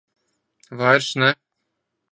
Vairs 0.79 1.09
ne. 1.19 1.31